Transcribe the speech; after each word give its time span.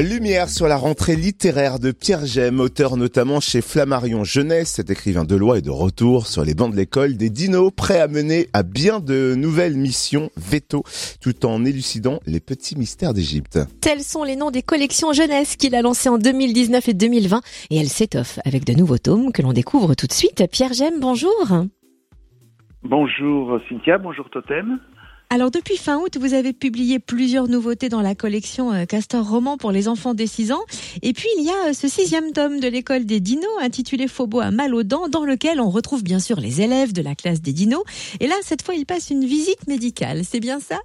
Lumière 0.00 0.48
sur 0.48 0.68
la 0.68 0.76
rentrée 0.76 1.16
littéraire 1.16 1.78
de 1.78 1.90
Pierre 1.90 2.24
Gem, 2.24 2.60
auteur 2.60 2.96
notamment 2.96 3.40
chez 3.40 3.60
Flammarion 3.60 4.22
Jeunesse. 4.22 4.74
Cet 4.74 4.90
écrivain 4.90 5.24
de 5.24 5.34
loi 5.34 5.58
est 5.58 5.62
de 5.62 5.70
retour 5.70 6.26
sur 6.26 6.44
les 6.44 6.54
bancs 6.54 6.70
de 6.70 6.76
l'école 6.76 7.16
des 7.16 7.30
dinos, 7.30 7.72
prêt 7.76 8.00
à 8.00 8.06
mener 8.06 8.48
à 8.52 8.62
bien 8.62 9.00
de 9.00 9.34
nouvelles 9.34 9.76
missions 9.76 10.30
veto, 10.36 10.84
tout 11.20 11.44
en 11.44 11.64
élucidant 11.64 12.20
les 12.26 12.40
petits 12.40 12.76
mystères 12.76 13.12
d'Égypte. 13.12 13.58
Tels 13.80 14.02
sont 14.02 14.22
les 14.22 14.36
noms 14.36 14.50
des 14.50 14.62
collections 14.62 15.12
jeunesse 15.12 15.56
qu'il 15.56 15.74
a 15.74 15.82
lancées 15.82 16.08
en 16.08 16.18
2019 16.18 16.88
et 16.88 16.94
2020 16.94 17.40
et 17.70 17.78
elle 17.78 17.88
s'étoffe 17.88 18.38
avec 18.44 18.64
de 18.64 18.74
nouveaux 18.74 18.98
tomes 18.98 19.32
que 19.32 19.42
l'on 19.42 19.52
découvre 19.52 19.94
tout 19.94 20.06
de 20.06 20.12
suite. 20.12 20.44
Pierre 20.50 20.74
Gem, 20.74 21.00
bonjour. 21.00 21.46
Bonjour 22.84 23.58
Cynthia, 23.68 23.98
bonjour 23.98 24.30
Totem. 24.30 24.78
Alors 25.30 25.50
depuis 25.50 25.76
fin 25.76 25.98
août, 25.98 26.16
vous 26.18 26.32
avez 26.32 26.54
publié 26.54 26.98
plusieurs 26.98 27.48
nouveautés 27.48 27.90
dans 27.90 28.00
la 28.00 28.14
collection 28.14 28.72
euh, 28.72 28.86
Castor 28.86 29.28
Roman 29.28 29.58
pour 29.58 29.72
les 29.72 29.86
enfants 29.86 30.14
des 30.14 30.26
6 30.26 30.52
ans. 30.52 30.62
Et 31.02 31.12
puis 31.12 31.28
il 31.38 31.44
y 31.44 31.50
a 31.50 31.68
euh, 31.68 31.72
ce 31.74 31.86
sixième 31.86 32.32
tome 32.32 32.60
de 32.60 32.68
l'école 32.68 33.04
des 33.04 33.20
dinos 33.20 33.44
intitulé 33.60 34.08
Phobo 34.08 34.40
à 34.40 34.50
mal 34.50 34.74
aux 34.74 34.84
dents 34.84 35.08
dans 35.08 35.26
lequel 35.26 35.60
on 35.60 35.68
retrouve 35.68 36.02
bien 36.02 36.18
sûr 36.18 36.40
les 36.40 36.62
élèves 36.62 36.94
de 36.94 37.02
la 37.02 37.14
classe 37.14 37.42
des 37.42 37.52
dinos. 37.52 37.82
Et 38.20 38.26
là, 38.26 38.36
cette 38.42 38.62
fois, 38.62 38.74
il 38.74 38.86
passe 38.86 39.10
une 39.10 39.26
visite 39.26 39.66
médicale. 39.66 40.22
C'est 40.24 40.40
bien 40.40 40.60
ça? 40.60 40.78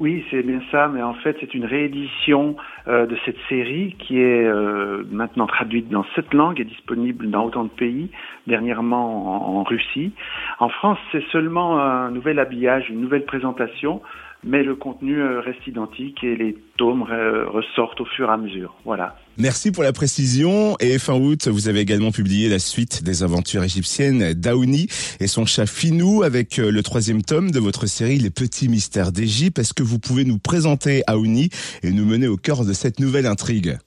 Oui, 0.00 0.24
c'est 0.30 0.42
bien 0.42 0.62
ça, 0.70 0.88
mais 0.88 1.02
en 1.02 1.12
fait, 1.12 1.36
c'est 1.40 1.52
une 1.52 1.66
réédition 1.66 2.56
euh, 2.88 3.04
de 3.04 3.16
cette 3.26 3.36
série 3.50 3.94
qui 3.98 4.18
est 4.18 4.46
euh, 4.46 5.04
maintenant 5.10 5.46
traduite 5.46 5.90
dans 5.90 6.04
sept 6.14 6.32
langues 6.32 6.58
et 6.58 6.64
disponible 6.64 7.28
dans 7.28 7.44
autant 7.44 7.64
de 7.64 7.68
pays, 7.68 8.10
dernièrement 8.46 9.58
en 9.58 9.62
Russie. 9.62 10.12
En 10.58 10.70
France, 10.70 10.98
c'est 11.12 11.22
seulement 11.30 11.78
un 11.78 12.10
nouvel 12.10 12.38
habillage, 12.38 12.88
une 12.88 13.02
nouvelle 13.02 13.26
présentation 13.26 14.00
mais 14.44 14.62
le 14.62 14.74
contenu 14.74 15.20
euh, 15.20 15.40
reste 15.40 15.66
identique 15.66 16.22
et 16.24 16.36
les 16.36 16.56
tomes 16.76 17.02
ressortent 17.02 18.00
au 18.00 18.06
fur 18.06 18.28
et 18.28 18.32
à 18.32 18.36
mesure. 18.36 18.74
Voilà. 18.84 19.16
Merci 19.40 19.72
pour 19.72 19.82
la 19.82 19.92
précision. 19.92 20.76
Et 20.80 20.98
fin 20.98 21.14
août, 21.14 21.48
vous 21.48 21.68
avez 21.68 21.80
également 21.80 22.10
publié 22.10 22.50
la 22.50 22.58
suite 22.58 23.02
des 23.02 23.22
aventures 23.22 23.62
égyptiennes 23.62 24.34
d'Aouni 24.34 24.86
et 25.18 25.26
son 25.26 25.46
chat 25.46 25.66
Finou 25.66 26.22
avec 26.22 26.58
euh, 26.58 26.70
le 26.70 26.82
troisième 26.82 27.22
tome 27.22 27.50
de 27.50 27.58
votre 27.58 27.86
série 27.86 28.18
Les 28.18 28.30
Petits 28.30 28.68
Mystères 28.68 29.12
d'Égypte. 29.12 29.58
Est-ce 29.58 29.72
que 29.72 29.82
vous 29.82 29.98
pouvez 29.98 30.24
nous 30.24 30.38
présenter 30.38 31.02
Aouni 31.06 31.48
et 31.82 31.90
nous 31.90 32.04
mener 32.04 32.28
au 32.28 32.36
cœur 32.36 32.66
de 32.66 32.72
cette 32.72 33.00
nouvelle 33.00 33.26
intrigue? 33.26 33.78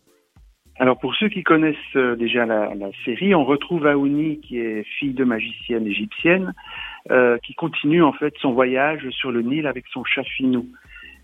Alors 0.79 0.97
pour 0.97 1.13
ceux 1.15 1.29
qui 1.29 1.43
connaissent 1.43 1.77
euh, 1.95 2.15
déjà 2.15 2.47
la, 2.47 2.73
la 2.73 2.89
série, 3.05 3.35
on 3.35 3.45
retrouve 3.45 3.85
Aouni 3.85 4.39
qui 4.39 4.57
est 4.57 4.83
fille 4.97 5.13
de 5.13 5.23
magicienne 5.23 5.85
égyptienne, 5.85 6.53
euh, 7.11 7.37
qui 7.39 7.53
continue 7.53 8.01
en 8.01 8.13
fait 8.13 8.33
son 8.39 8.53
voyage 8.53 9.09
sur 9.09 9.29
le 9.29 9.41
Nil 9.41 9.67
avec 9.67 9.83
son 9.91 10.05
chat 10.05 10.23
Finou. 10.23 10.69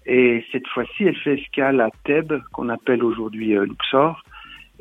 Et 0.05 0.43
cette 0.51 0.67
fois-ci, 0.67 1.05
elle 1.05 1.15
fait 1.15 1.35
escale 1.35 1.79
à 1.79 1.89
Thèbes, 2.03 2.41
qu'on 2.51 2.67
appelle 2.67 3.01
aujourd'hui 3.01 3.55
euh, 3.55 3.63
Luxor, 3.63 4.25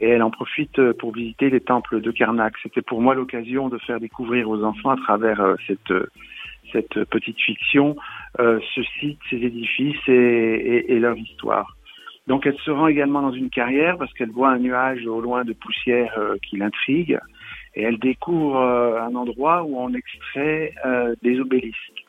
et 0.00 0.08
elle 0.08 0.24
en 0.24 0.32
profite 0.32 0.76
euh, 0.80 0.92
pour 0.92 1.12
visiter 1.12 1.50
les 1.50 1.60
temples 1.60 2.00
de 2.00 2.10
Karnak. 2.10 2.54
C'était 2.64 2.82
pour 2.82 3.00
moi 3.00 3.14
l'occasion 3.14 3.68
de 3.68 3.78
faire 3.78 4.00
découvrir 4.00 4.50
aux 4.50 4.64
enfants 4.64 4.90
à 4.90 4.96
travers 4.96 5.54
cette 5.68 5.94
cette 6.72 7.04
petite 7.04 7.40
fiction 7.40 7.96
ce 8.36 8.82
site, 8.98 9.18
ces 9.30 9.36
édifices 9.36 10.06
et, 10.06 10.92
et 10.92 10.98
leur 10.98 11.16
histoire. 11.16 11.76
Donc 12.26 12.44
elle 12.44 12.58
se 12.58 12.70
rend 12.70 12.88
également 12.88 13.22
dans 13.22 13.32
une 13.32 13.48
carrière 13.48 13.96
parce 13.96 14.12
qu'elle 14.12 14.30
voit 14.30 14.50
un 14.50 14.58
nuage 14.58 15.06
au 15.06 15.20
loin 15.20 15.44
de 15.44 15.54
poussière 15.54 16.12
qui 16.42 16.58
l'intrigue 16.58 17.18
et 17.78 17.82
elle 17.84 17.98
découvre 17.98 18.58
un 18.58 19.14
endroit 19.14 19.62
où 19.62 19.78
on 19.78 19.94
extrait 19.94 20.74
des 21.22 21.40
obélisques. 21.40 22.04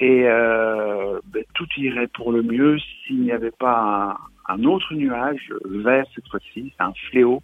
Et 0.00 0.24
euh, 0.26 1.18
ben, 1.26 1.44
tout 1.54 1.66
irait 1.76 2.06
pour 2.06 2.30
le 2.30 2.42
mieux 2.42 2.78
s'il 2.78 3.20
n'y 3.20 3.32
avait 3.32 3.50
pas 3.50 4.16
un, 4.46 4.64
autre 4.64 4.94
nuage 4.94 5.52
vert 5.64 6.06
cette 6.14 6.28
fois-ci, 6.28 6.72
un 6.78 6.92
fléau 7.10 7.42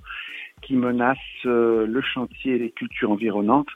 qui 0.62 0.77
menace 0.77 1.19
euh, 1.47 1.84
le 1.86 2.01
chantier 2.01 2.55
et 2.55 2.59
les 2.59 2.70
cultures 2.70 3.11
environnantes. 3.11 3.69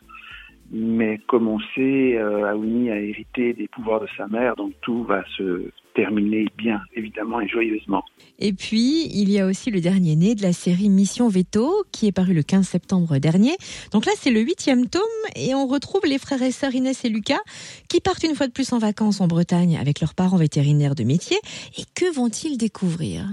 Mais 0.70 1.19
comme 1.27 1.48
on 1.48 1.58
sait, 1.75 2.19
euh, 2.19 2.44
Aouni 2.44 2.91
a 2.91 3.00
hérité 3.00 3.53
des 3.53 3.69
pouvoirs 3.69 4.00
de 4.00 4.09
sa 4.16 4.28
mère, 4.28 4.54
donc 4.54 4.75
tout 4.82 5.03
va 5.03 5.25
se 5.37 5.70
terminer 5.98 6.47
bien, 6.56 6.81
évidemment, 6.94 7.41
et 7.41 7.48
joyeusement. 7.48 8.04
Et 8.38 8.53
puis, 8.53 9.09
il 9.12 9.28
y 9.31 9.41
a 9.41 9.47
aussi 9.47 9.72
le 9.72 9.81
dernier 9.81 10.14
né 10.14 10.36
de 10.36 10.42
la 10.42 10.53
série 10.53 10.88
Mission 10.88 11.28
Veto, 11.28 11.69
qui 11.92 12.06
est 12.06 12.12
paru 12.12 12.34
le 12.34 12.42
15 12.42 12.64
septembre 12.64 13.19
dernier. 13.19 13.56
Donc 13.92 14.06
là, 14.06 14.12
c'est 14.14 14.31
le 14.31 14.41
huitième 14.41 14.87
tome, 14.87 15.03
et 15.34 15.56
on 15.56 15.66
retrouve 15.66 16.03
les 16.06 16.19
frères 16.19 16.41
et 16.42 16.53
sœurs 16.53 16.72
Inès 16.72 17.04
et 17.04 17.08
Lucas, 17.08 17.42
qui 17.91 18.00
partent 18.00 18.22
une 18.22 18.37
fois 18.37 18.47
de 18.47 18.53
plus 18.53 18.72
en 18.72 18.78
vacances 18.78 19.20
en 19.20 19.26
Bretagne 19.26 19.76
avec 19.76 20.00
leurs 20.00 20.14
parents 20.14 20.37
vétérinaires 20.37 20.94
de 20.94 21.03
métier. 21.03 21.38
Et 21.76 21.82
que 21.97 22.14
vont-ils 22.14 22.56
découvrir? 22.56 23.25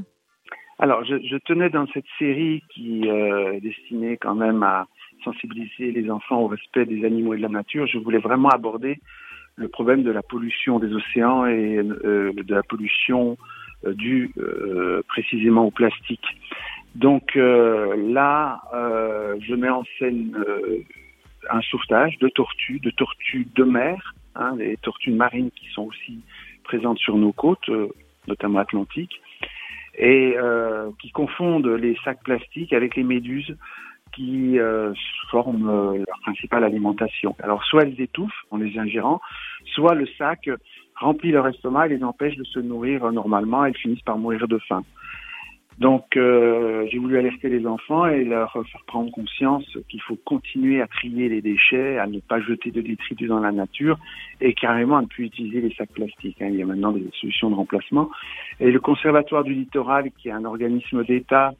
Alors, 0.80 1.06
je, 1.06 1.16
je, 1.22 1.38
tenais 1.46 1.70
dans 1.70 1.86
cette 1.94 2.10
série 2.18 2.64
qui 2.74 3.08
euh, 3.08 3.54
est 3.54 3.62
destinée 3.62 4.18
quand 4.18 4.34
même 4.34 4.64
à 4.64 4.88
sensibiliser 5.24 5.92
les 5.92 6.10
enfants 6.10 6.42
au 6.42 6.48
respect 6.48 6.86
des 6.86 7.06
animaux 7.06 7.36
et 7.36 7.38
de 7.38 7.44
la 7.44 7.50
nature, 7.50 7.86
je 7.86 8.00
voulais 8.00 8.18
vraiment 8.18 8.50
aborder 8.50 9.00
le 9.58 9.68
problème 9.68 10.04
de 10.04 10.12
la 10.12 10.22
pollution 10.22 10.80
des 10.80 10.94
océans 10.94 11.46
et 11.46 11.78
euh, 11.78 12.34
de 12.34 12.54
la 12.54 12.64
pollution 12.64 13.38
euh, 13.86 13.94
due 13.94 14.32
euh, 14.38 15.02
précisément 15.08 15.66
au 15.66 15.72
plastique. 15.72 16.26
Donc 16.96 17.36
euh, 17.36 17.96
là, 18.14 18.62
euh, 18.74 19.36
je 19.42 19.54
mets 19.56 19.70
en 19.70 19.84
scène 19.98 20.36
un 21.50 21.62
sauvetage 21.62 22.18
de 22.20 22.30
tortues, 22.30 22.80
de 22.80 22.90
tortues 22.90 23.48
de 23.56 23.64
mer, 23.64 24.16
hein, 24.36 24.56
des 24.56 24.78
tortues 24.78 25.12
marines 25.12 25.52
qui 25.52 25.68
sont 25.68 25.84
aussi 25.84 26.20
présentes 26.64 26.98
sur 26.98 27.18
nos 27.18 27.32
côtes, 27.32 27.70
notamment 28.28 28.60
atlantiques, 28.60 29.22
et 29.98 30.36
qui 31.00 31.12
confondent 31.12 31.68
les 31.68 31.96
sacs 32.04 32.24
plastiques 32.24 32.74
avec 32.74 32.96
les 32.96 33.04
méduses 33.04 33.56
qui 34.16 34.58
euh, 34.60 34.94
forment 35.30 35.70
euh, 35.70 35.98
leur 35.98 36.20
principale 36.22 36.64
alimentation. 36.64 37.36
Alors 37.44 37.64
soit 37.66 37.84
elles 37.84 38.00
étouffent 38.00 38.46
en 38.52 38.58
les 38.58 38.78
ingérant, 38.78 39.22
soit 39.74 39.94
le 39.94 40.08
sac 40.18 40.50
remplit 40.96 41.32
leur 41.32 41.48
estomac 41.48 41.88
et 41.88 41.98
les 41.98 42.04
empêche 42.04 42.36
de 42.38 42.44
se 42.46 42.60
nourrir 42.60 43.12
normalement, 43.12 43.66
elles 43.66 43.76
finissent 43.76 44.02
par 44.02 44.18
mourir 44.18 44.48
de 44.48 44.58
faim. 44.60 44.84
Donc 45.78 46.16
euh, 46.16 46.88
j'ai 46.90 47.00
voulu 47.00 47.18
alerter 47.18 47.50
les 47.50 47.68
enfants 47.68 48.08
et 48.08 48.24
leur 48.24 48.54
faire 48.54 48.84
prendre 48.88 49.12
conscience 49.12 49.66
qu'il 49.90 50.02
faut 50.02 50.16
continuer 50.24 50.82
à 50.82 50.88
trier 50.88 51.28
les 51.28 51.42
déchets, 51.42 51.98
à 51.98 52.08
ne 52.08 52.20
pas 52.20 52.40
jeter 52.40 52.72
de 52.72 52.80
détritus 52.80 53.28
dans 53.28 53.42
la 53.42 53.52
nature 53.52 54.00
et 54.40 54.54
carrément 54.54 54.96
à 54.96 55.02
ne 55.02 55.08
plus 55.08 55.26
utiliser 55.26 55.60
les 55.60 55.74
sacs 55.76 55.92
plastiques. 55.92 56.42
Hein. 56.42 56.48
Il 56.50 56.56
y 56.56 56.64
a 56.64 56.66
maintenant 56.66 56.94
des 56.94 57.04
solutions 57.20 57.50
de 57.50 57.56
remplacement. 57.56 58.10
Et 58.62 58.72
le 58.72 58.80
Conservatoire 58.80 59.44
du 59.44 59.54
littoral, 59.54 60.12
qui 60.18 60.30
est 60.30 60.32
un 60.32 60.46
organisme 60.46 61.04
d'État 61.04 61.54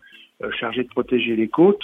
euh, 0.44 0.52
chargé 0.60 0.84
de 0.84 0.90
protéger 0.90 1.36
les 1.36 1.50
côtes, 1.50 1.84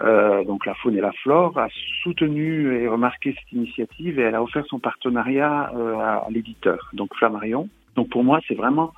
euh, 0.00 0.44
donc 0.44 0.64
la 0.64 0.74
faune 0.74 0.96
et 0.96 1.00
la 1.00 1.12
flore, 1.12 1.58
a 1.58 1.68
soutenu 2.02 2.74
et 2.76 2.88
remarqué 2.88 3.34
cette 3.38 3.52
initiative 3.52 4.18
et 4.18 4.22
elle 4.22 4.34
a 4.34 4.42
offert 4.42 4.64
son 4.68 4.78
partenariat 4.78 5.70
euh, 5.76 5.96
à, 5.96 6.26
l'éditeur, 6.30 6.90
donc 6.94 7.14
Flammarion. 7.14 7.68
Donc 7.96 8.08
pour 8.08 8.24
moi, 8.24 8.40
c'est 8.48 8.54
vraiment 8.54 8.92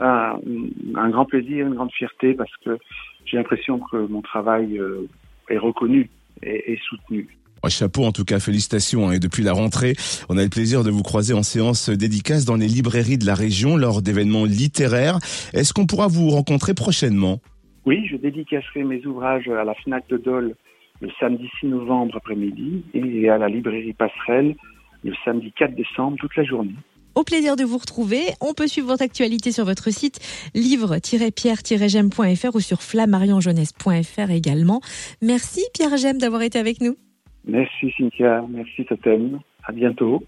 un, 0.00 0.38
un, 0.96 1.08
grand 1.10 1.24
plaisir, 1.24 1.66
une 1.66 1.74
grande 1.74 1.92
fierté 1.92 2.34
parce 2.34 2.54
que 2.64 2.78
j'ai 3.26 3.36
l'impression 3.36 3.78
que 3.78 3.96
mon 3.96 4.22
travail 4.22 4.78
euh, 4.78 5.08
est 5.48 5.58
reconnu 5.58 6.10
et, 6.42 6.72
et 6.72 6.80
soutenu. 6.88 7.28
Chapeau 7.68 8.04
en 8.04 8.12
tout 8.12 8.24
cas, 8.24 8.40
félicitations. 8.40 9.08
Hein. 9.08 9.12
Et 9.12 9.18
depuis 9.18 9.42
la 9.42 9.52
rentrée, 9.52 9.94
on 10.28 10.38
a 10.38 10.42
le 10.42 10.48
plaisir 10.48 10.84
de 10.84 10.90
vous 10.90 11.02
croiser 11.02 11.34
en 11.34 11.42
séance 11.42 11.90
dédicace 11.90 12.44
dans 12.44 12.56
les 12.56 12.68
librairies 12.68 13.18
de 13.18 13.26
la 13.26 13.34
région 13.34 13.76
lors 13.76 14.00
d'événements 14.00 14.44
littéraires. 14.44 15.18
Est-ce 15.52 15.72
qu'on 15.74 15.86
pourra 15.86 16.06
vous 16.06 16.30
rencontrer 16.30 16.74
prochainement? 16.74 17.40
Oui, 17.88 18.06
je 18.06 18.18
dédicacerai 18.18 18.84
mes 18.84 19.06
ouvrages 19.06 19.48
à 19.48 19.64
la 19.64 19.72
FNAC 19.72 20.06
de 20.08 20.18
Dole 20.18 20.54
le 21.00 21.08
samedi 21.18 21.48
6 21.60 21.68
novembre 21.68 22.18
après-midi 22.18 22.84
et 22.92 23.30
à 23.30 23.38
la 23.38 23.48
librairie 23.48 23.94
Passerelle 23.94 24.56
le 25.02 25.14
samedi 25.24 25.52
4 25.52 25.74
décembre 25.74 26.18
toute 26.18 26.36
la 26.36 26.44
journée. 26.44 26.74
Au 27.14 27.24
plaisir 27.24 27.56
de 27.56 27.64
vous 27.64 27.78
retrouver. 27.78 28.26
On 28.42 28.52
peut 28.52 28.66
suivre 28.66 28.88
votre 28.88 29.02
actualité 29.02 29.52
sur 29.52 29.64
votre 29.64 29.88
site 29.88 30.20
livre-pierre-gem.fr 30.54 32.54
ou 32.54 32.60
sur 32.60 32.82
flammarionjeunesse.fr 32.82 34.30
également. 34.32 34.82
Merci 35.22 35.62
Pierre 35.72 35.96
Gem 35.96 36.18
d'avoir 36.18 36.42
été 36.42 36.58
avec 36.58 36.82
nous. 36.82 36.94
Merci 37.46 37.90
Cynthia, 37.96 38.44
merci 38.50 38.84
Totem. 38.84 39.40
À 39.64 39.72
bientôt. 39.72 40.22